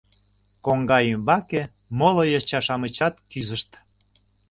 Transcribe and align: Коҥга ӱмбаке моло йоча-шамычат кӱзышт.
Коҥга 0.65 0.99
ӱмбаке 1.13 1.61
моло 1.97 2.23
йоча-шамычат 2.31 3.15
кӱзышт. 3.31 3.69